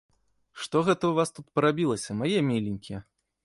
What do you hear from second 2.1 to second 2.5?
мае